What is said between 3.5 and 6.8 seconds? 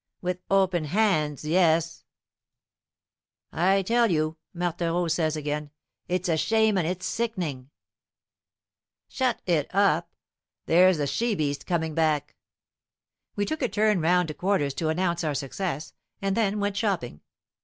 "I tell you," Marthereau says again, "it's a shame